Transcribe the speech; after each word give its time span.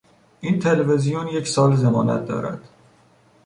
این 0.41 0.59
تلویزیون 0.59 1.27
یک 1.27 1.47
سال 1.47 1.75
ضمانت 1.75 2.25
دارد 2.25 2.67